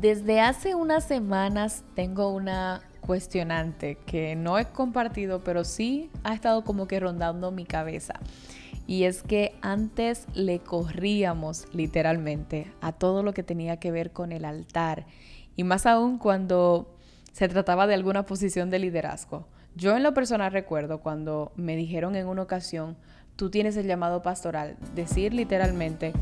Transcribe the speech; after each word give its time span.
Desde 0.00 0.40
hace 0.40 0.74
unas 0.74 1.04
semanas 1.04 1.84
tengo 1.94 2.28
una 2.30 2.82
cuestionante 3.00 3.96
que 4.06 4.34
no 4.34 4.58
he 4.58 4.66
compartido, 4.66 5.44
pero 5.44 5.62
sí 5.62 6.10
ha 6.24 6.34
estado 6.34 6.64
como 6.64 6.88
que 6.88 6.98
rondando 6.98 7.52
mi 7.52 7.64
cabeza. 7.64 8.14
Y 8.86 9.04
es 9.04 9.22
que 9.22 9.54
antes 9.62 10.26
le 10.34 10.58
corríamos 10.58 11.66
literalmente 11.72 12.72
a 12.80 12.92
todo 12.92 13.22
lo 13.22 13.32
que 13.32 13.44
tenía 13.44 13.78
que 13.78 13.92
ver 13.92 14.10
con 14.10 14.32
el 14.32 14.44
altar. 14.44 15.06
Y 15.54 15.62
más 15.62 15.86
aún 15.86 16.18
cuando 16.18 16.98
se 17.32 17.48
trataba 17.48 17.86
de 17.86 17.94
alguna 17.94 18.26
posición 18.26 18.70
de 18.70 18.80
liderazgo. 18.80 19.46
Yo 19.76 19.96
en 19.96 20.02
lo 20.02 20.12
personal 20.12 20.52
recuerdo 20.52 21.00
cuando 21.00 21.52
me 21.56 21.76
dijeron 21.76 22.16
en 22.16 22.26
una 22.26 22.42
ocasión, 22.42 22.96
tú 23.36 23.48
tienes 23.48 23.76
el 23.76 23.86
llamado 23.86 24.22
pastoral, 24.22 24.76
decir 24.94 25.32
literalmente, 25.32 26.12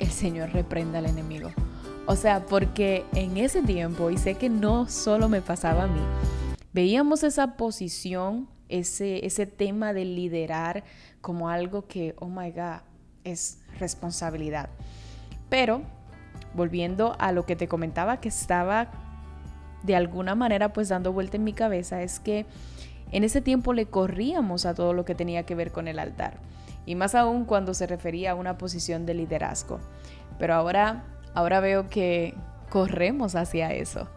el 0.00 0.10
Señor 0.10 0.52
reprenda 0.52 0.98
al 0.98 1.06
enemigo. 1.06 1.50
O 2.10 2.16
sea, 2.16 2.44
porque 2.44 3.06
en 3.14 3.36
ese 3.36 3.62
tiempo, 3.62 4.10
y 4.10 4.18
sé 4.18 4.34
que 4.34 4.48
no 4.48 4.88
solo 4.88 5.28
me 5.28 5.42
pasaba 5.42 5.84
a 5.84 5.86
mí, 5.86 6.00
veíamos 6.72 7.22
esa 7.22 7.56
posición, 7.56 8.48
ese, 8.68 9.24
ese 9.24 9.46
tema 9.46 9.92
de 9.92 10.04
liderar 10.04 10.82
como 11.20 11.50
algo 11.50 11.86
que, 11.86 12.16
oh 12.18 12.26
my 12.26 12.50
God, 12.50 12.80
es 13.22 13.60
responsabilidad. 13.78 14.70
Pero, 15.48 15.82
volviendo 16.52 17.14
a 17.20 17.30
lo 17.30 17.46
que 17.46 17.54
te 17.54 17.68
comentaba 17.68 18.18
que 18.18 18.28
estaba 18.28 18.90
de 19.84 19.94
alguna 19.94 20.34
manera 20.34 20.72
pues 20.72 20.88
dando 20.88 21.12
vuelta 21.12 21.36
en 21.36 21.44
mi 21.44 21.52
cabeza, 21.52 22.02
es 22.02 22.18
que 22.18 22.44
en 23.12 23.22
ese 23.22 23.40
tiempo 23.40 23.72
le 23.72 23.86
corríamos 23.86 24.66
a 24.66 24.74
todo 24.74 24.94
lo 24.94 25.04
que 25.04 25.14
tenía 25.14 25.44
que 25.44 25.54
ver 25.54 25.70
con 25.70 25.86
el 25.86 26.00
altar. 26.00 26.40
Y 26.86 26.96
más 26.96 27.14
aún 27.14 27.44
cuando 27.44 27.72
se 27.72 27.86
refería 27.86 28.32
a 28.32 28.34
una 28.34 28.58
posición 28.58 29.06
de 29.06 29.14
liderazgo. 29.14 29.78
Pero 30.40 30.54
ahora 30.54 31.04
ahora 31.34 31.60
veo 31.60 31.88
que 31.88 32.34
corremos 32.68 33.34
hacia 33.34 33.72
eso. 33.72 34.08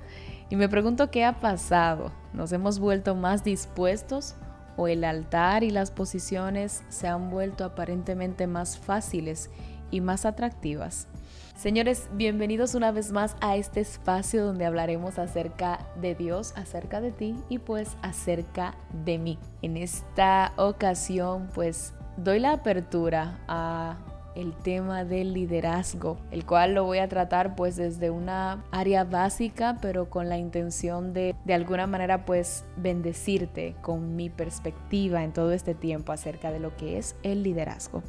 Y 0.50 0.56
me 0.56 0.70
pregunto 0.70 1.10
qué 1.10 1.26
ha 1.26 1.40
pasado. 1.40 2.12
¿Nos 2.34 2.52
hemos 2.52 2.80
vuelto 2.80 3.16
más 3.16 3.44
dispuestos 3.44 4.36
o 4.78 4.88
el 4.88 5.04
altar 5.04 5.64
y 5.64 5.70
las 5.70 5.92
posiciones 5.92 6.84
se 6.90 7.08
han 7.08 7.30
vuelto 7.30 7.66
aparentemente 7.66 8.48
más 8.48 8.78
fáciles 8.78 9.50
y 9.92 10.02
más 10.02 10.26
atractivas? 10.26 11.08
Señores, 11.56 12.10
bienvenidos 12.14 12.76
una 12.76 12.92
vez 12.92 13.12
más 13.12 13.36
a 13.40 13.56
este 13.56 13.80
espacio 13.80 14.44
donde 14.44 14.66
hablaremos 14.66 15.20
acerca 15.20 15.88
de 16.02 16.16
Dios, 16.16 16.54
acerca 16.56 17.00
de 17.00 17.12
ti 17.12 17.36
y 17.48 17.60
pues 17.60 17.96
acerca 18.02 18.76
de 19.06 19.20
mí. 19.20 19.40
En 19.62 19.78
esta 19.78 20.54
ocasión 20.58 21.50
pues 21.54 21.94
doy 22.18 22.40
la 22.40 22.54
apertura 22.54 23.40
a 23.48 23.98
el 24.36 24.54
tema 24.54 25.04
del 25.04 25.34
liderazgo, 25.34 26.18
el 26.32 26.46
cual 26.46 26.74
lo 26.74 26.84
voy 26.84 27.00
a 27.00 27.08
tratar 27.08 27.56
pues 27.56 27.76
desde 27.76 28.10
una 28.10 28.64
área 28.72 29.04
básica, 29.04 29.78
pero 29.82 30.10
con 30.10 30.30
la 30.30 30.38
intención 30.38 31.14
de 31.14 31.36
de 31.46 31.54
alguna 31.54 31.88
manera 31.88 32.26
pues 32.26 32.64
bendecirte 32.78 33.76
con 33.82 34.16
mi 34.16 34.30
perspectiva 34.30 35.24
en 35.24 35.34
todo 35.34 35.52
este 35.52 35.74
tiempo 35.76 36.12
acerca 36.12 36.52
de 36.52 36.60
lo 36.60 36.76
que 36.76 36.98
es 36.98 37.16
el 37.24 37.44
liderazgo. 37.44 38.04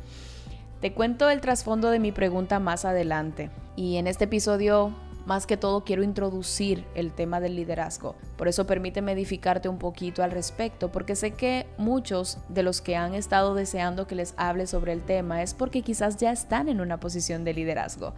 Te 0.80 0.92
cuento 0.92 1.30
el 1.30 1.40
trasfondo 1.40 1.90
de 1.90 1.98
mi 1.98 2.12
pregunta 2.12 2.60
más 2.60 2.84
adelante 2.84 3.50
y 3.76 3.96
en 3.96 4.06
este 4.06 4.24
episodio 4.24 4.92
más 5.26 5.46
que 5.46 5.56
todo 5.56 5.84
quiero 5.84 6.02
introducir 6.02 6.84
el 6.94 7.12
tema 7.12 7.40
del 7.40 7.56
liderazgo. 7.56 8.14
Por 8.36 8.48
eso 8.48 8.66
permíteme 8.66 9.12
edificarte 9.12 9.68
un 9.68 9.78
poquito 9.78 10.22
al 10.22 10.30
respecto, 10.30 10.92
porque 10.92 11.16
sé 11.16 11.32
que 11.32 11.66
muchos 11.78 12.38
de 12.48 12.62
los 12.62 12.80
que 12.80 12.96
han 12.96 13.14
estado 13.14 13.54
deseando 13.54 14.06
que 14.06 14.14
les 14.14 14.34
hable 14.36 14.66
sobre 14.66 14.92
el 14.92 15.02
tema 15.02 15.42
es 15.42 15.54
porque 15.54 15.82
quizás 15.82 16.16
ya 16.16 16.30
están 16.30 16.68
en 16.68 16.80
una 16.80 17.00
posición 17.00 17.44
de 17.44 17.54
liderazgo. 17.54 18.14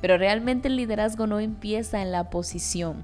Pero 0.00 0.18
realmente 0.18 0.68
el 0.68 0.76
liderazgo 0.76 1.26
no 1.26 1.40
empieza 1.40 2.02
en 2.02 2.12
la 2.12 2.30
posición. 2.30 3.02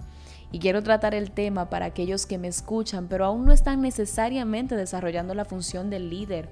Y 0.53 0.59
quiero 0.59 0.83
tratar 0.83 1.15
el 1.15 1.33
tema 1.33 1.71
para 1.71 1.87
aquellos 1.87 2.27
que 2.27 2.39
me 2.39 2.49
escuchan, 2.49 3.09
pero 3.09 3.25
aún 3.25 3.45
no 3.47 3.53
están 3.53 3.81
necesariamente 3.81 4.77
desarrollando 4.77 5.35
la 5.35 5.45
función 5.45 5.91
del 5.91 6.09
líder 6.09 6.49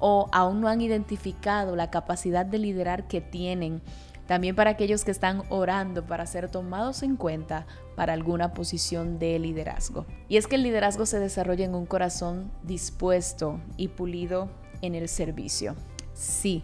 o 0.00 0.28
aún 0.32 0.60
no 0.60 0.68
han 0.68 0.80
identificado 0.80 1.74
la 1.74 1.90
capacidad 1.90 2.46
de 2.46 2.58
liderar 2.58 3.08
que 3.08 3.20
tienen 3.20 3.80
también 4.28 4.54
para 4.54 4.70
aquellos 4.70 5.04
que 5.04 5.10
están 5.10 5.42
orando 5.48 6.04
para 6.04 6.26
ser 6.26 6.50
tomados 6.50 7.02
en 7.02 7.16
cuenta 7.16 7.66
para 7.96 8.12
alguna 8.12 8.52
posición 8.52 9.18
de 9.18 9.38
liderazgo. 9.38 10.04
Y 10.28 10.36
es 10.36 10.46
que 10.46 10.56
el 10.56 10.62
liderazgo 10.62 11.06
se 11.06 11.18
desarrolla 11.18 11.64
en 11.64 11.74
un 11.74 11.86
corazón 11.86 12.52
dispuesto 12.62 13.58
y 13.78 13.88
pulido 13.88 14.50
en 14.82 14.94
el 14.94 15.08
servicio. 15.08 15.74
Sí, 16.12 16.62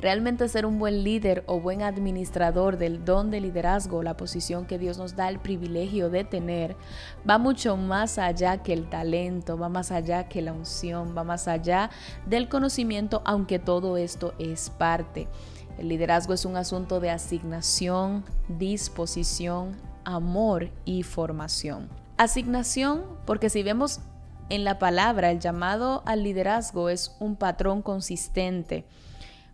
realmente 0.00 0.48
ser 0.48 0.66
un 0.66 0.78
buen 0.80 1.04
líder 1.04 1.44
o 1.46 1.60
buen 1.60 1.82
administrador 1.82 2.78
del 2.78 3.04
don 3.04 3.30
de 3.30 3.40
liderazgo, 3.40 4.02
la 4.02 4.16
posición 4.16 4.66
que 4.66 4.78
Dios 4.78 4.98
nos 4.98 5.14
da 5.14 5.28
el 5.28 5.38
privilegio 5.38 6.10
de 6.10 6.24
tener, 6.24 6.74
va 7.28 7.38
mucho 7.38 7.76
más 7.76 8.18
allá 8.18 8.62
que 8.62 8.72
el 8.72 8.88
talento, 8.88 9.56
va 9.56 9.68
más 9.68 9.92
allá 9.92 10.28
que 10.28 10.42
la 10.42 10.52
unción, 10.52 11.14
va 11.16 11.22
más 11.22 11.46
allá 11.46 11.90
del 12.26 12.48
conocimiento, 12.48 13.22
aunque 13.24 13.60
todo 13.60 13.98
esto 13.98 14.34
es 14.40 14.68
parte. 14.70 15.28
El 15.78 15.88
liderazgo 15.88 16.34
es 16.34 16.44
un 16.44 16.56
asunto 16.56 17.00
de 17.00 17.10
asignación, 17.10 18.24
disposición, 18.48 19.76
amor 20.04 20.70
y 20.84 21.02
formación. 21.02 21.88
Asignación, 22.16 23.02
porque 23.26 23.50
si 23.50 23.62
vemos 23.62 24.00
en 24.50 24.62
la 24.64 24.78
palabra, 24.78 25.30
el 25.30 25.40
llamado 25.40 26.02
al 26.06 26.22
liderazgo 26.22 26.90
es 26.90 27.16
un 27.18 27.34
patrón 27.34 27.82
consistente. 27.82 28.84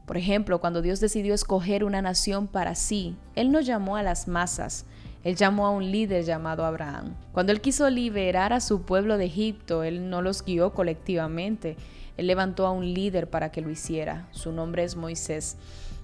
Por 0.04 0.16
ejemplo, 0.16 0.60
cuando 0.60 0.82
Dios 0.82 1.00
decidió 1.00 1.32
escoger 1.32 1.84
una 1.84 2.02
nación 2.02 2.48
para 2.48 2.74
sí, 2.74 3.16
Él 3.36 3.52
no 3.52 3.60
llamó 3.60 3.96
a 3.96 4.02
las 4.02 4.28
masas, 4.28 4.84
Él 5.22 5.36
llamó 5.36 5.66
a 5.66 5.70
un 5.70 5.90
líder 5.90 6.24
llamado 6.24 6.64
Abraham. 6.64 7.14
Cuando 7.32 7.52
Él 7.52 7.60
quiso 7.60 7.88
liberar 7.88 8.52
a 8.52 8.60
su 8.60 8.82
pueblo 8.82 9.16
de 9.16 9.26
Egipto, 9.26 9.84
Él 9.84 10.10
no 10.10 10.20
los 10.20 10.44
guió 10.44 10.74
colectivamente, 10.74 11.76
Él 12.16 12.26
levantó 12.26 12.66
a 12.66 12.72
un 12.72 12.92
líder 12.92 13.30
para 13.30 13.52
que 13.52 13.60
lo 13.62 13.70
hiciera. 13.70 14.28
Su 14.32 14.50
nombre 14.52 14.82
es 14.82 14.96
Moisés. 14.96 15.56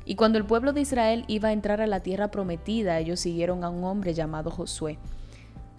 Y 0.07 0.15
cuando 0.15 0.39
el 0.39 0.47
pueblo 0.47 0.73
de 0.73 0.81
Israel 0.81 1.25
iba 1.27 1.49
a 1.49 1.53
entrar 1.53 1.81
a 1.81 1.87
la 1.89 2.01
tierra 2.01 2.31
prometida, 2.31 2.99
ellos 3.01 3.19
siguieron 3.19 3.65
a 3.65 3.71
un 3.71 3.83
hombre 3.83 4.15
llamado 4.15 4.53
Josué. 4.53 4.99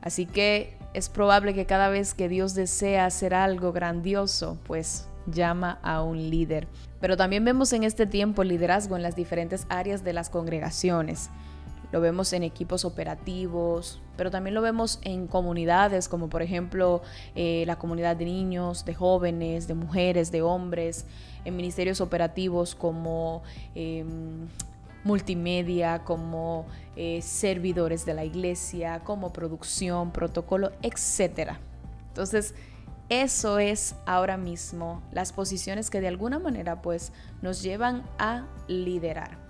Así 0.01 0.25
que 0.25 0.77
es 0.93 1.07
probable 1.07 1.53
que 1.53 1.65
cada 1.65 1.87
vez 1.87 2.13
que 2.13 2.27
Dios 2.27 2.53
desea 2.53 3.05
hacer 3.05 3.33
algo 3.33 3.71
grandioso, 3.71 4.57
pues 4.65 5.07
llama 5.27 5.79
a 5.81 6.01
un 6.01 6.29
líder. 6.29 6.67
Pero 6.99 7.15
también 7.15 7.45
vemos 7.45 7.71
en 7.71 7.83
este 7.83 8.05
tiempo 8.05 8.43
liderazgo 8.43 8.97
en 8.97 9.03
las 9.03 9.15
diferentes 9.15 9.65
áreas 9.69 10.03
de 10.03 10.13
las 10.13 10.29
congregaciones. 10.29 11.29
Lo 11.91 12.01
vemos 12.01 12.33
en 12.33 12.43
equipos 12.43 12.83
operativos, 12.83 14.01
pero 14.17 14.29
también 14.29 14.53
lo 14.53 14.61
vemos 14.61 14.99
en 15.03 15.27
comunidades 15.27 16.09
como 16.09 16.29
por 16.29 16.41
ejemplo 16.41 17.01
eh, 17.35 17.63
la 17.65 17.77
comunidad 17.77 18.17
de 18.17 18.25
niños, 18.25 18.83
de 18.83 18.93
jóvenes, 18.93 19.67
de 19.67 19.73
mujeres, 19.73 20.31
de 20.31 20.41
hombres, 20.41 21.05
en 21.45 21.55
ministerios 21.55 22.01
operativos 22.01 22.75
como 22.75 23.41
em, 23.73 24.47
multimedia, 25.03 26.03
como 26.03 26.65
eh, 26.95 27.21
servidores 27.21 28.05
de 28.05 28.13
la 28.13 28.25
iglesia, 28.25 29.01
como 29.05 29.31
producción, 29.31 30.11
protocolo, 30.11 30.71
etc. 30.81 31.53
Entonces, 32.09 32.53
eso 33.09 33.57
es 33.59 33.95
ahora 34.05 34.35
mismo 34.35 35.01
las 35.13 35.31
posiciones 35.31 35.89
que 35.89 36.01
de 36.01 36.09
alguna 36.09 36.39
manera 36.39 36.81
pues 36.81 37.13
nos 37.41 37.61
llevan 37.61 38.03
a 38.19 38.47
liderar. 38.67 39.46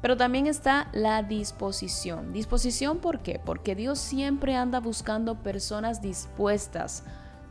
Pero 0.00 0.16
también 0.16 0.46
está 0.46 0.88
la 0.92 1.22
disposición. 1.22 2.32
¿Disposición 2.32 2.98
por 2.98 3.20
qué? 3.20 3.40
Porque 3.44 3.74
Dios 3.74 3.98
siempre 3.98 4.54
anda 4.54 4.80
buscando 4.80 5.36
personas 5.36 6.00
dispuestas 6.00 7.02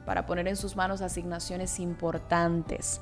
para 0.06 0.26
poner 0.26 0.48
en 0.48 0.56
sus 0.56 0.78
manos 0.78 1.02
asignaciones 1.02 1.80
importantes. 1.80 3.02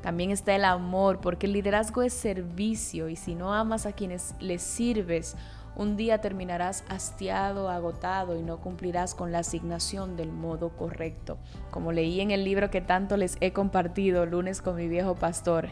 También 0.00 0.30
está 0.30 0.54
el 0.54 0.64
amor, 0.64 1.20
porque 1.20 1.46
el 1.46 1.54
liderazgo 1.54 2.02
es 2.02 2.12
servicio 2.12 3.08
y 3.08 3.16
si 3.16 3.34
no 3.34 3.52
amas 3.52 3.86
a 3.86 3.92
quienes 3.92 4.34
les 4.38 4.62
sirves, 4.62 5.34
un 5.76 5.96
día 5.96 6.20
terminarás 6.20 6.84
hastiado, 6.88 7.68
agotado 7.68 8.38
y 8.38 8.42
no 8.42 8.60
cumplirás 8.60 9.14
con 9.14 9.32
la 9.32 9.40
asignación 9.40 10.16
del 10.16 10.30
modo 10.30 10.76
correcto. 10.76 11.38
Como 11.70 11.90
leí 11.90 12.20
en 12.20 12.30
el 12.30 12.44
libro 12.44 12.70
que 12.70 12.80
tanto 12.80 13.16
les 13.16 13.36
he 13.40 13.52
compartido 13.52 14.24
lunes 14.26 14.62
con 14.62 14.76
mi 14.76 14.86
viejo 14.86 15.16
pastor, 15.16 15.70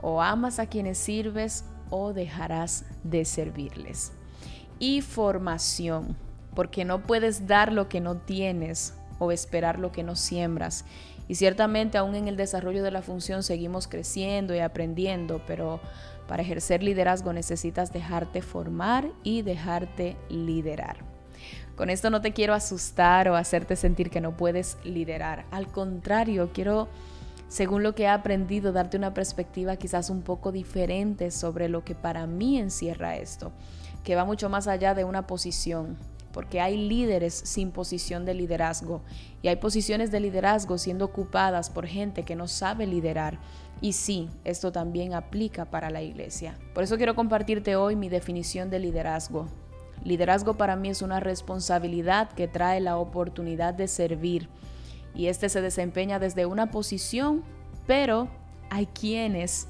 o 0.00 0.22
amas 0.22 0.58
a 0.58 0.66
quienes 0.66 0.98
sirves 0.98 1.64
o 1.96 2.12
dejarás 2.12 2.84
de 3.04 3.24
servirles. 3.24 4.10
Y 4.80 5.00
formación, 5.00 6.16
porque 6.56 6.84
no 6.84 7.04
puedes 7.04 7.46
dar 7.46 7.72
lo 7.72 7.88
que 7.88 8.00
no 8.00 8.16
tienes 8.16 8.94
o 9.20 9.30
esperar 9.30 9.78
lo 9.78 9.92
que 9.92 10.02
no 10.02 10.16
siembras. 10.16 10.84
Y 11.28 11.36
ciertamente 11.36 11.96
aún 11.96 12.16
en 12.16 12.26
el 12.26 12.36
desarrollo 12.36 12.82
de 12.82 12.90
la 12.90 13.00
función 13.00 13.44
seguimos 13.44 13.86
creciendo 13.86 14.56
y 14.56 14.58
aprendiendo, 14.58 15.40
pero 15.46 15.78
para 16.26 16.42
ejercer 16.42 16.82
liderazgo 16.82 17.32
necesitas 17.32 17.92
dejarte 17.92 18.42
formar 18.42 19.08
y 19.22 19.42
dejarte 19.42 20.16
liderar. 20.28 20.96
Con 21.76 21.90
esto 21.90 22.10
no 22.10 22.20
te 22.20 22.32
quiero 22.32 22.54
asustar 22.54 23.28
o 23.28 23.36
hacerte 23.36 23.76
sentir 23.76 24.10
que 24.10 24.20
no 24.20 24.36
puedes 24.36 24.78
liderar. 24.82 25.44
Al 25.52 25.68
contrario, 25.68 26.50
quiero, 26.52 26.88
según 27.48 27.82
lo 27.82 27.94
que 27.94 28.04
he 28.04 28.08
aprendido, 28.08 28.72
darte 28.72 28.96
una 28.96 29.14
perspectiva 29.14 29.76
quizás 29.76 30.10
un 30.10 30.22
poco 30.22 30.50
diferente 30.52 31.30
sobre 31.30 31.68
lo 31.68 31.84
que 31.84 31.94
para 31.94 32.26
mí 32.26 32.58
encierra 32.58 33.16
esto. 33.16 33.52
que 34.02 34.16
va 34.16 34.26
mucho 34.26 34.50
más 34.50 34.66
allá 34.66 34.92
de 34.92 35.04
una 35.04 35.26
posición, 35.26 35.96
porque 36.30 36.60
hay 36.60 36.76
líderes 36.76 37.32
sin 37.32 37.70
posición 37.70 38.26
de 38.26 38.34
liderazgo 38.34 39.00
y 39.40 39.48
hay 39.48 39.56
posiciones 39.56 40.10
de 40.10 40.20
liderazgo 40.20 40.76
siendo 40.76 41.06
ocupadas 41.06 41.70
por 41.70 41.86
gente 41.86 42.24
que 42.24 42.36
no 42.36 42.46
sabe 42.46 42.86
liderar. 42.86 43.38
Y 43.80 43.94
sí, 43.94 44.28
esto 44.44 44.72
también 44.72 45.14
aplica 45.14 45.64
para 45.64 45.88
la 45.88 46.02
iglesia. 46.02 46.58
Por 46.74 46.84
eso 46.84 46.98
quiero 46.98 47.14
compartirte 47.14 47.76
hoy 47.76 47.96
mi 47.96 48.10
definición 48.10 48.68
de 48.68 48.80
liderazgo. 48.80 49.46
Liderazgo 50.04 50.54
para 50.54 50.76
mí 50.76 50.90
es 50.90 51.00
una 51.00 51.20
responsabilidad 51.20 52.30
que 52.32 52.48
trae 52.48 52.80
la 52.80 52.98
oportunidad 52.98 53.72
de 53.72 53.88
servir 53.88 54.48
y 55.14 55.28
este 55.28 55.48
se 55.48 55.62
desempeña 55.62 56.18
desde 56.18 56.46
una 56.46 56.70
posición, 56.70 57.44
pero 57.86 58.28
hay 58.70 58.86
quienes 58.86 59.68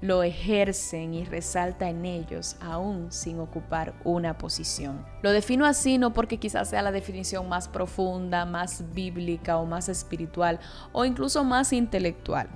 lo 0.00 0.22
ejercen 0.22 1.14
y 1.14 1.24
resalta 1.24 1.88
en 1.88 2.04
ellos 2.04 2.56
aún 2.60 3.10
sin 3.10 3.40
ocupar 3.40 3.94
una 4.04 4.36
posición. 4.36 5.02
Lo 5.22 5.32
defino 5.32 5.64
así 5.64 5.96
no 5.96 6.12
porque 6.12 6.36
quizás 6.38 6.68
sea 6.68 6.82
la 6.82 6.92
definición 6.92 7.48
más 7.48 7.68
profunda, 7.68 8.44
más 8.44 8.92
bíblica 8.92 9.56
o 9.56 9.64
más 9.64 9.88
espiritual 9.88 10.60
o 10.92 11.06
incluso 11.06 11.42
más 11.42 11.72
intelectual. 11.72 12.48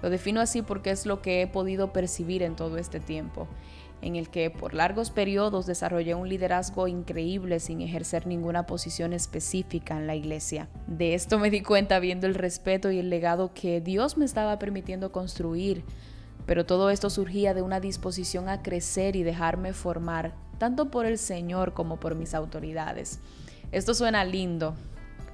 Lo 0.00 0.08
defino 0.08 0.40
así 0.40 0.62
porque 0.62 0.90
es 0.90 1.04
lo 1.04 1.20
que 1.20 1.42
he 1.42 1.46
podido 1.46 1.92
percibir 1.92 2.42
en 2.42 2.56
todo 2.56 2.78
este 2.78 3.00
tiempo, 3.00 3.48
en 4.02 4.16
el 4.16 4.28
que 4.28 4.50
por 4.50 4.74
largos 4.74 5.10
periodos 5.10 5.66
desarrollé 5.66 6.14
un 6.14 6.28
liderazgo 6.28 6.88
increíble 6.88 7.60
sin 7.60 7.80
ejercer 7.80 8.26
ninguna 8.26 8.66
posición 8.66 9.12
específica 9.12 9.96
en 9.96 10.06
la 10.06 10.14
iglesia. 10.14 10.68
De 10.86 11.14
esto 11.14 11.38
me 11.38 11.50
di 11.50 11.62
cuenta 11.62 11.98
viendo 11.98 12.26
el 12.26 12.34
respeto 12.34 12.90
y 12.90 12.98
el 12.98 13.10
legado 13.10 13.52
que 13.54 13.80
Dios 13.80 14.16
me 14.16 14.24
estaba 14.24 14.58
permitiendo 14.58 15.12
construir 15.12 15.84
pero 16.48 16.64
todo 16.64 16.88
esto 16.88 17.10
surgía 17.10 17.52
de 17.52 17.60
una 17.60 17.78
disposición 17.78 18.48
a 18.48 18.62
crecer 18.62 19.16
y 19.16 19.22
dejarme 19.22 19.74
formar, 19.74 20.32
tanto 20.56 20.90
por 20.90 21.04
el 21.04 21.18
Señor 21.18 21.74
como 21.74 22.00
por 22.00 22.14
mis 22.14 22.32
autoridades. 22.32 23.20
Esto 23.70 23.92
suena 23.92 24.24
lindo, 24.24 24.74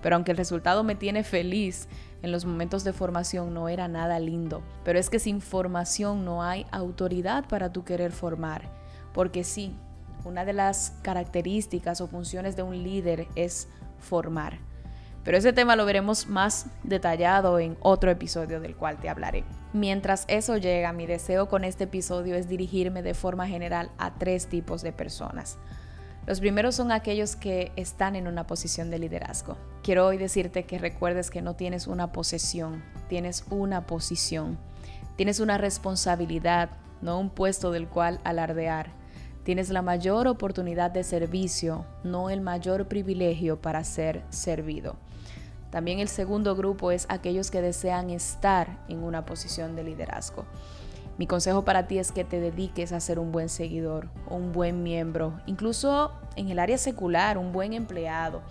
pero 0.03 0.17
aunque 0.17 0.33
el 0.33 0.37
resultado 0.37 0.83
me 0.83 0.97
tiene 0.97 1.23
feliz, 1.23 1.87
en 2.25 2.33
los 2.33 2.47
momentos 2.47 2.85
de 2.85 2.95
formación 2.95 3.53
no 3.53 3.69
era 3.69 3.87
nada 3.87 4.19
lindo. 4.19 4.63
Pero 4.83 4.99
es 4.99 5.11
que 5.11 5.19
sin 5.19 5.43
formación 5.43 6.25
no 6.25 6.43
hay 6.43 6.65
autoridad 6.71 7.45
para 7.47 7.71
tu 7.71 7.85
querer 7.85 8.13
formar. 8.13 8.71
Porque 9.13 9.45
sí, 9.45 9.77
una 10.25 10.47
de 10.47 10.55
las 10.55 10.95
características 11.03 12.01
o 12.01 12.07
funciones 12.07 12.57
de 12.57 12.63
un 12.63 12.83
líder 12.83 13.29
es 13.37 13.69
formar. 13.99 14.59
Pero 15.23 15.37
ese 15.37 15.53
tema 15.53 15.77
lo 15.77 15.85
veremos 15.85 16.27
más 16.27 16.67
detallado 16.83 17.59
en 17.59 17.77
otro 17.81 18.11
episodio 18.11 18.59
del 18.59 18.75
cual 18.75 18.99
te 18.99 19.11
hablaré. 19.11 19.45
Mientras 19.75 20.25
eso 20.29 20.57
llega, 20.57 20.95
mi 20.95 21.05
deseo 21.05 21.49
con 21.49 21.63
este 21.63 21.85
episodio 21.85 22.37
es 22.37 22.49
dirigirme 22.49 23.03
de 23.03 23.13
forma 23.13 23.47
general 23.47 23.91
a 23.99 24.15
tres 24.15 24.47
tipos 24.47 24.81
de 24.81 24.93
personas. 24.93 25.59
Los 26.27 26.41
primeros 26.41 26.75
son 26.75 26.91
aquellos 26.91 27.37
que 27.37 27.71
están 27.77 28.17
en 28.17 28.27
una 28.27 28.47
posición 28.47 28.91
de 28.91 28.99
liderazgo. 28.99 29.59
Quiero 29.83 30.07
hoy 30.07 30.17
decirte 30.17 30.65
que 30.65 30.79
recuerdes 30.79 31.31
que 31.31 31.43
no 31.43 31.55
tienes 31.55 31.87
una 31.87 32.13
posesión, 32.13 32.83
tienes 33.09 33.45
una 33.51 33.87
posición. 33.87 34.59
Tienes 35.17 35.39
una 35.39 35.59
responsabilidad, 35.59 36.71
no 37.03 37.21
un 37.21 37.31
puesto 37.31 37.71
del 37.71 37.89
cual 37.89 38.21
alardear. 38.25 38.91
Tienes 39.45 39.69
la 39.69 39.83
mayor 39.83 40.27
oportunidad 40.27 40.91
de 40.91 41.05
servicio, 41.05 41.85
no 42.03 42.31
el 42.31 42.41
mayor 42.41 42.89
privilegio 42.89 43.61
para 43.61 43.85
ser 43.85 44.25
servido. 44.31 44.97
También 45.71 45.99
el 45.99 46.09
segundo 46.09 46.57
grupo 46.57 46.91
es 46.91 47.07
aquellos 47.11 47.51
que 47.51 47.61
desean 47.61 48.09
estar 48.09 48.83
en 48.89 49.05
una 49.05 49.27
posición 49.27 49.77
de 49.77 49.85
liderazgo. 49.85 50.47
Mi 51.17 51.27
consejo 51.27 51.65
para 51.65 51.87
ti 51.87 51.99
es 51.99 52.11
que 52.11 52.25
te 52.25 52.41
dediques 52.41 52.93
a 52.93 53.01
ser 53.01 53.19
un 53.19 53.31
buen 53.31 53.49
seguidor, 53.49 54.09
un 54.29 54.53
buen 54.53 54.83
miembro, 54.83 55.41
incluso 55.47 56.13
en 56.37 56.49
el 56.49 56.59
área 56.59 56.77
secular, 56.77 57.39
un 57.39 57.53
buen 57.53 57.73
empleado, 57.73 58.43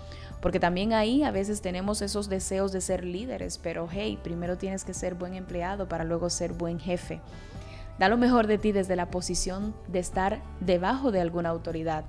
porque 0.41 0.59
también 0.59 0.93
ahí 0.93 1.23
a 1.23 1.31
veces 1.31 1.61
tenemos 1.61 2.01
esos 2.01 2.29
deseos 2.29 2.71
de 2.71 2.81
ser 2.81 3.03
líderes, 3.03 3.57
pero 3.57 3.87
hey, 3.91 4.17
primero 4.23 4.57
tienes 4.57 4.85
que 4.85 4.93
ser 4.93 5.15
buen 5.15 5.33
empleado 5.33 5.89
para 5.89 6.05
luego 6.05 6.29
ser 6.29 6.53
buen 6.53 6.79
jefe. 6.79 7.19
Da 7.99 8.07
lo 8.07 8.17
mejor 8.17 8.47
de 8.47 8.57
ti 8.57 8.71
desde 8.71 8.95
la 8.95 9.11
posición 9.11 9.75
de 9.87 9.99
estar 9.99 10.41
debajo 10.61 11.11
de 11.11 11.19
alguna 11.21 11.49
autoridad, 11.49 12.05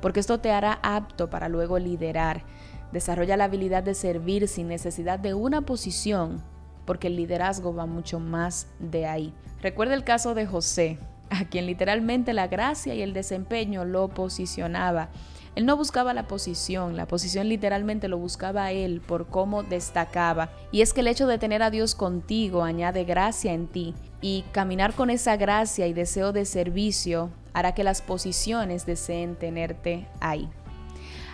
porque 0.00 0.20
esto 0.20 0.38
te 0.38 0.52
hará 0.52 0.78
apto 0.82 1.30
para 1.30 1.48
luego 1.48 1.78
liderar 1.78 2.44
Desarrolla 2.92 3.36
la 3.36 3.44
habilidad 3.44 3.82
de 3.82 3.94
servir 3.94 4.48
sin 4.48 4.68
necesidad 4.68 5.18
de 5.18 5.34
una 5.34 5.62
posición, 5.62 6.42
porque 6.86 7.08
el 7.08 7.16
liderazgo 7.16 7.74
va 7.74 7.84
mucho 7.86 8.20
más 8.20 8.68
de 8.78 9.06
ahí. 9.06 9.34
Recuerda 9.60 9.94
el 9.94 10.04
caso 10.04 10.34
de 10.34 10.46
José, 10.46 10.98
a 11.30 11.44
quien 11.44 11.66
literalmente 11.66 12.32
la 12.32 12.46
gracia 12.46 12.94
y 12.94 13.02
el 13.02 13.12
desempeño 13.12 13.84
lo 13.84 14.08
posicionaba. 14.08 15.08
Él 15.56 15.64
no 15.64 15.76
buscaba 15.76 16.12
la 16.12 16.28
posición, 16.28 16.96
la 16.96 17.06
posición 17.06 17.48
literalmente 17.48 18.08
lo 18.08 18.18
buscaba 18.18 18.72
él 18.72 19.00
por 19.00 19.26
cómo 19.26 19.62
destacaba. 19.62 20.50
Y 20.70 20.82
es 20.82 20.92
que 20.92 21.00
el 21.00 21.08
hecho 21.08 21.26
de 21.26 21.38
tener 21.38 21.62
a 21.62 21.70
Dios 21.70 21.94
contigo 21.94 22.62
añade 22.62 23.04
gracia 23.04 23.54
en 23.54 23.66
ti 23.66 23.94
y 24.20 24.44
caminar 24.52 24.92
con 24.92 25.08
esa 25.08 25.36
gracia 25.36 25.86
y 25.86 25.94
deseo 25.94 26.32
de 26.32 26.44
servicio 26.44 27.30
hará 27.54 27.72
que 27.72 27.84
las 27.84 28.02
posiciones 28.02 28.84
deseen 28.84 29.34
tenerte 29.34 30.06
ahí. 30.20 30.50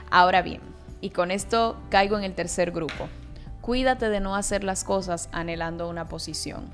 Ahora 0.08 0.40
bien, 0.40 0.60
y 1.00 1.10
con 1.10 1.32
esto 1.32 1.76
caigo 1.90 2.16
en 2.16 2.22
el 2.22 2.34
tercer 2.34 2.70
grupo. 2.70 3.08
Cuídate 3.62 4.08
de 4.08 4.18
no 4.18 4.34
hacer 4.34 4.64
las 4.64 4.82
cosas 4.82 5.28
anhelando 5.30 5.88
una 5.88 6.08
posición, 6.08 6.64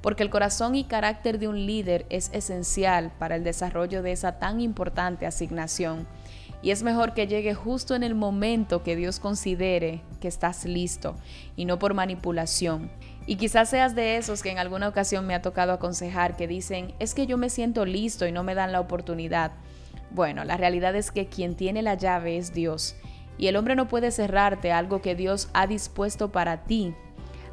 porque 0.00 0.22
el 0.22 0.30
corazón 0.30 0.76
y 0.76 0.84
carácter 0.84 1.40
de 1.40 1.48
un 1.48 1.66
líder 1.66 2.06
es 2.08 2.30
esencial 2.32 3.10
para 3.18 3.34
el 3.34 3.42
desarrollo 3.42 4.00
de 4.00 4.12
esa 4.12 4.38
tan 4.38 4.60
importante 4.60 5.26
asignación. 5.26 6.06
Y 6.62 6.70
es 6.70 6.84
mejor 6.84 7.14
que 7.14 7.26
llegue 7.26 7.54
justo 7.54 7.96
en 7.96 8.04
el 8.04 8.14
momento 8.14 8.84
que 8.84 8.94
Dios 8.94 9.18
considere 9.18 10.02
que 10.20 10.28
estás 10.28 10.66
listo 10.66 11.16
y 11.56 11.64
no 11.64 11.80
por 11.80 11.94
manipulación. 11.94 12.92
Y 13.26 13.34
quizás 13.34 13.68
seas 13.68 13.96
de 13.96 14.16
esos 14.16 14.44
que 14.44 14.52
en 14.52 14.58
alguna 14.58 14.86
ocasión 14.86 15.26
me 15.26 15.34
ha 15.34 15.42
tocado 15.42 15.72
aconsejar 15.72 16.36
que 16.36 16.46
dicen, 16.46 16.94
es 17.00 17.12
que 17.12 17.26
yo 17.26 17.38
me 17.38 17.50
siento 17.50 17.84
listo 17.84 18.24
y 18.28 18.30
no 18.30 18.44
me 18.44 18.54
dan 18.54 18.70
la 18.70 18.78
oportunidad. 18.78 19.50
Bueno, 20.12 20.44
la 20.44 20.56
realidad 20.56 20.94
es 20.94 21.10
que 21.10 21.26
quien 21.26 21.56
tiene 21.56 21.82
la 21.82 21.94
llave 21.94 22.36
es 22.36 22.54
Dios 22.54 22.94
y 23.40 23.46
el 23.46 23.56
hombre 23.56 23.74
no 23.74 23.88
puede 23.88 24.10
cerrarte 24.10 24.70
algo 24.70 25.00
que 25.00 25.14
Dios 25.14 25.48
ha 25.54 25.66
dispuesto 25.66 26.30
para 26.30 26.64
ti. 26.64 26.94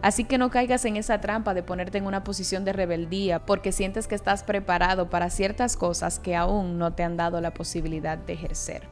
Así 0.01 0.25
que 0.25 0.37
no 0.37 0.51
caigas 0.51 0.83
en 0.83 0.97
esa 0.97 1.21
trampa 1.21 1.53
de 1.53 1.63
ponerte 1.63 1.97
en 1.97 2.05
una 2.05 2.25
posición 2.25 2.65
de 2.65 2.73
rebeldía 2.73 3.45
porque 3.45 3.71
sientes 3.71 4.05
que 4.05 4.13
estás 4.13 4.43
preparado 4.43 5.09
para 5.09 5.29
ciertas 5.29 5.77
cosas 5.77 6.19
que 6.19 6.35
aún 6.35 6.77
no 6.77 6.91
te 6.91 7.03
han 7.03 7.15
dado 7.15 7.39
la 7.39 7.53
posibilidad 7.53 8.17
de 8.17 8.33
ejercer. 8.33 8.83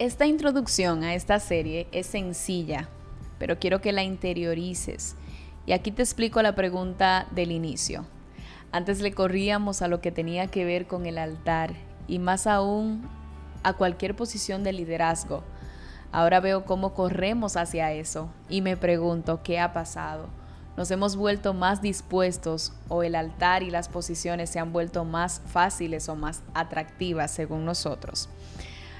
Esta 0.00 0.26
introducción 0.26 1.04
a 1.04 1.14
esta 1.14 1.38
serie 1.38 1.86
es 1.92 2.08
sencilla, 2.08 2.88
pero 3.38 3.60
quiero 3.60 3.80
que 3.80 3.92
la 3.92 4.02
interiorices. 4.02 5.14
Y 5.64 5.72
aquí 5.72 5.92
te 5.92 6.02
explico 6.02 6.42
la 6.42 6.56
pregunta 6.56 7.28
del 7.30 7.52
inicio. 7.52 8.04
Antes 8.72 9.00
le 9.00 9.12
corríamos 9.12 9.80
a 9.80 9.86
lo 9.86 10.00
que 10.00 10.10
tenía 10.10 10.48
que 10.48 10.64
ver 10.64 10.88
con 10.88 11.06
el 11.06 11.18
altar 11.18 11.72
y 12.08 12.18
más 12.18 12.48
aún 12.48 13.08
a 13.62 13.74
cualquier 13.74 14.16
posición 14.16 14.64
de 14.64 14.72
liderazgo 14.72 15.44
Ahora 16.14 16.38
veo 16.38 16.64
cómo 16.64 16.94
corremos 16.94 17.56
hacia 17.56 17.90
eso 17.90 18.30
y 18.48 18.60
me 18.60 18.76
pregunto 18.76 19.42
qué 19.42 19.58
ha 19.58 19.72
pasado. 19.72 20.28
¿Nos 20.76 20.88
hemos 20.92 21.16
vuelto 21.16 21.54
más 21.54 21.82
dispuestos 21.82 22.72
o 22.88 23.02
el 23.02 23.16
altar 23.16 23.64
y 23.64 23.70
las 23.72 23.88
posiciones 23.88 24.48
se 24.48 24.60
han 24.60 24.72
vuelto 24.72 25.04
más 25.04 25.42
fáciles 25.44 26.08
o 26.08 26.14
más 26.14 26.44
atractivas 26.54 27.32
según 27.32 27.64
nosotros? 27.64 28.28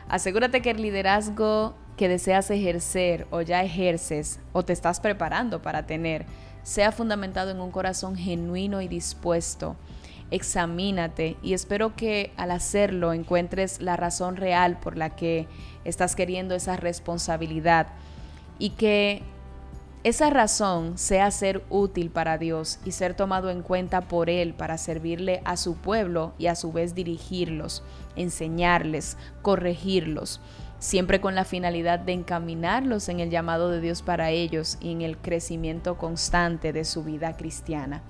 Asegúrate 0.08 0.60
que 0.60 0.72
el 0.72 0.82
liderazgo 0.82 1.76
que 1.96 2.08
deseas 2.08 2.50
ejercer 2.50 3.28
o 3.30 3.42
ya 3.42 3.62
ejerces 3.62 4.40
o 4.52 4.64
te 4.64 4.72
estás 4.72 4.98
preparando 4.98 5.62
para 5.62 5.86
tener 5.86 6.26
sea 6.64 6.90
fundamentado 6.90 7.52
en 7.52 7.60
un 7.60 7.70
corazón 7.70 8.16
genuino 8.16 8.80
y 8.82 8.88
dispuesto 8.88 9.76
examínate 10.30 11.36
y 11.42 11.54
espero 11.54 11.94
que 11.94 12.32
al 12.36 12.50
hacerlo 12.50 13.12
encuentres 13.12 13.80
la 13.80 13.96
razón 13.96 14.36
real 14.36 14.78
por 14.78 14.96
la 14.96 15.10
que 15.10 15.46
estás 15.84 16.16
queriendo 16.16 16.54
esa 16.54 16.76
responsabilidad 16.76 17.88
y 18.58 18.70
que 18.70 19.22
esa 20.04 20.28
razón 20.28 20.98
sea 20.98 21.30
ser 21.30 21.64
útil 21.70 22.10
para 22.10 22.36
Dios 22.36 22.78
y 22.84 22.92
ser 22.92 23.14
tomado 23.14 23.50
en 23.50 23.62
cuenta 23.62 24.02
por 24.02 24.28
Él 24.28 24.52
para 24.52 24.76
servirle 24.76 25.40
a 25.46 25.56
su 25.56 25.76
pueblo 25.76 26.34
y 26.38 26.48
a 26.48 26.56
su 26.56 26.72
vez 26.72 26.94
dirigirlos, 26.94 27.82
enseñarles, 28.14 29.16
corregirlos, 29.40 30.42
siempre 30.78 31.22
con 31.22 31.34
la 31.34 31.46
finalidad 31.46 31.98
de 32.00 32.12
encaminarlos 32.12 33.08
en 33.08 33.20
el 33.20 33.30
llamado 33.30 33.70
de 33.70 33.80
Dios 33.80 34.02
para 34.02 34.30
ellos 34.30 34.76
y 34.82 34.92
en 34.92 35.00
el 35.00 35.16
crecimiento 35.16 35.96
constante 35.96 36.74
de 36.74 36.84
su 36.84 37.02
vida 37.02 37.34
cristiana. 37.38 38.02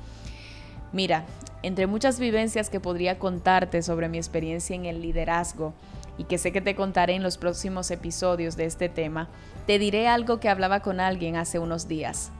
Mira, 0.93 1.25
entre 1.67 1.87
muchas 1.87 2.21
vivencias 2.21 2.69
que 2.69 2.79
podría 2.79 3.19
contarte 3.19 3.83
sobre 3.83 4.11
mi 4.11 4.19
experiencia 4.19 4.77
en 4.77 4.85
el 4.85 5.01
liderazgo 5.01 5.73
y 6.19 6.25
que 6.25 6.37
sé 6.37 6.53
que 6.53 6.61
te 6.61 6.75
contaré 6.75 7.15
en 7.15 7.23
los 7.23 7.39
próximos 7.39 7.91
episodios 7.91 8.57
de 8.57 8.67
este 8.67 8.91
tema, 8.91 9.29
te 9.67 9.79
diré 9.79 10.07
algo 10.07 10.41
que 10.41 10.51
hablaba 10.51 10.81
con 10.81 11.01
alguien 11.01 11.37
hace 11.37 11.59
unos 11.59 11.89
días. 11.89 12.31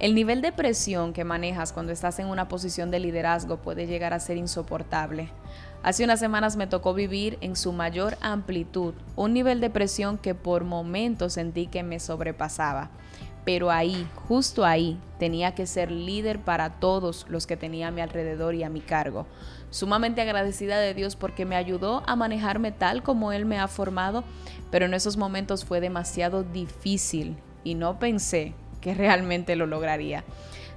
El 0.00 0.16
nivel 0.16 0.42
de 0.42 0.50
presión 0.50 1.12
que 1.12 1.22
manejas 1.22 1.72
cuando 1.72 1.92
estás 1.92 2.18
en 2.18 2.26
una 2.26 2.48
posición 2.48 2.90
de 2.90 2.98
liderazgo 2.98 3.58
puede 3.58 3.86
llegar 3.86 4.12
a 4.12 4.18
ser 4.18 4.36
insoportable. 4.36 5.30
Hace 5.84 6.02
unas 6.02 6.18
semanas 6.18 6.56
me 6.56 6.66
tocó 6.66 6.94
vivir 6.94 7.38
en 7.42 7.54
su 7.54 7.72
mayor 7.72 8.18
amplitud 8.20 8.94
un 9.14 9.32
nivel 9.32 9.60
de 9.60 9.70
presión 9.70 10.18
que 10.18 10.34
por 10.34 10.64
momentos 10.64 11.34
sentí 11.34 11.68
que 11.68 11.84
me 11.84 12.00
sobrepasaba. 12.00 12.90
Pero 13.44 13.70
ahí, 13.70 14.06
justo 14.28 14.64
ahí, 14.64 14.98
tenía 15.18 15.54
que 15.54 15.66
ser 15.66 15.90
líder 15.90 16.38
para 16.38 16.80
todos 16.80 17.26
los 17.28 17.46
que 17.46 17.56
tenía 17.56 17.88
a 17.88 17.90
mi 17.90 18.00
alrededor 18.00 18.54
y 18.54 18.62
a 18.62 18.70
mi 18.70 18.80
cargo. 18.80 19.26
Sumamente 19.70 20.20
agradecida 20.20 20.78
de 20.78 20.94
Dios 20.94 21.16
porque 21.16 21.44
me 21.44 21.56
ayudó 21.56 22.02
a 22.06 22.16
manejarme 22.16 22.72
tal 22.72 23.02
como 23.02 23.32
Él 23.32 23.44
me 23.44 23.58
ha 23.58 23.68
formado, 23.68 24.24
pero 24.70 24.86
en 24.86 24.94
esos 24.94 25.16
momentos 25.16 25.64
fue 25.64 25.80
demasiado 25.80 26.42
difícil 26.42 27.36
y 27.64 27.74
no 27.74 27.98
pensé 27.98 28.54
que 28.80 28.94
realmente 28.94 29.56
lo 29.56 29.66
lograría. 29.66 30.24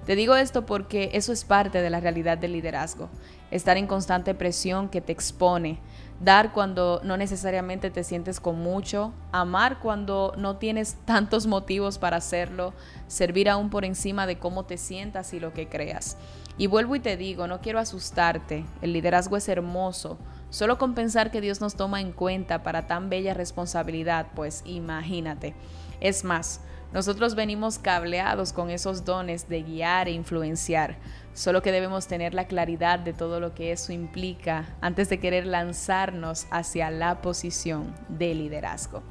Te 0.05 0.15
digo 0.15 0.35
esto 0.35 0.65
porque 0.65 1.11
eso 1.13 1.33
es 1.33 1.43
parte 1.43 1.81
de 1.81 1.89
la 1.89 1.99
realidad 1.99 2.37
del 2.37 2.53
liderazgo. 2.53 3.09
Estar 3.51 3.77
en 3.77 3.87
constante 3.87 4.33
presión 4.33 4.89
que 4.89 5.01
te 5.01 5.11
expone, 5.11 5.79
dar 6.19 6.51
cuando 6.51 6.99
no 7.03 7.15
necesariamente 7.17 7.91
te 7.91 8.03
sientes 8.03 8.39
con 8.39 8.59
mucho, 8.59 9.13
amar 9.31 9.79
cuando 9.79 10.33
no 10.37 10.57
tienes 10.57 10.97
tantos 11.05 11.47
motivos 11.47 11.97
para 11.97 12.17
hacerlo, 12.17 12.73
servir 13.07 13.49
aún 13.49 13.69
por 13.69 13.85
encima 13.85 14.27
de 14.27 14.39
cómo 14.39 14.65
te 14.65 14.77
sientas 14.77 15.33
y 15.33 15.39
lo 15.39 15.53
que 15.53 15.67
creas. 15.67 16.17
Y 16.57 16.67
vuelvo 16.67 16.95
y 16.95 16.99
te 16.99 17.17
digo, 17.17 17.47
no 17.47 17.61
quiero 17.61 17.79
asustarte, 17.79 18.65
el 18.81 18.93
liderazgo 18.93 19.37
es 19.37 19.47
hermoso, 19.47 20.17
solo 20.49 20.79
con 20.79 20.95
pensar 20.95 21.29
que 21.29 21.41
Dios 21.41 21.61
nos 21.61 21.75
toma 21.75 22.01
en 22.01 22.11
cuenta 22.11 22.63
para 22.63 22.87
tan 22.87 23.09
bella 23.09 23.35
responsabilidad, 23.35 24.27
pues 24.35 24.63
imagínate. 24.65 25.53
Es 25.99 26.23
más, 26.23 26.61
nosotros 26.93 27.35
venimos 27.35 27.79
cableados 27.79 28.53
con 28.53 28.69
esos 28.69 29.03
dones 29.03 29.49
de 29.49 29.63
guiar 29.63 30.07
e 30.07 30.11
influenciar, 30.11 30.97
solo 31.33 31.61
que 31.61 31.71
debemos 31.71 32.07
tener 32.07 32.33
la 32.33 32.47
claridad 32.47 32.99
de 32.99 33.13
todo 33.13 33.39
lo 33.39 33.53
que 33.53 33.71
eso 33.71 33.91
implica 33.91 34.77
antes 34.81 35.09
de 35.09 35.19
querer 35.19 35.45
lanzarnos 35.45 36.47
hacia 36.49 36.89
la 36.89 37.21
posición 37.21 37.93
de 38.09 38.33
liderazgo. 38.33 39.03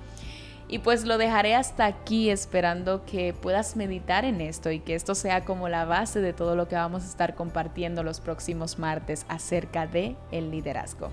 Y 0.69 0.81
pues 0.81 1.05
lo 1.05 1.17
dejaré 1.17 1.55
hasta 1.55 1.87
aquí 1.87 2.29
esperando 2.29 3.05
que 3.05 3.33
puedas 3.33 3.77
meditar 3.77 4.25
en 4.25 4.41
esto 4.41 4.73
y 4.73 4.81
que 4.81 4.97
esto 4.97 5.15
sea 5.15 5.45
como 5.45 5.69
la 5.69 5.85
base 5.85 6.21
de 6.21 6.33
todo 6.33 6.57
lo 6.57 6.67
que 6.67 6.75
vamos 6.75 7.05
a 7.05 7.07
estar 7.07 7.37
compartiendo 7.37 8.03
los 8.03 8.21
próximos 8.21 8.79
martes 8.79 9.27
acerca 9.29 9.87
de 9.87 10.17
el 10.33 10.51
liderazgo. 10.51 11.11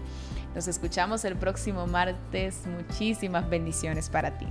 Nos 0.56 0.68
escuchamos 0.68 1.24
el 1.26 1.36
próximo 1.36 1.86
martes. 1.86 2.62
Muchísimas 2.66 3.48
bendiciones 3.48 4.10
para 4.10 4.38
ti. 4.40 4.48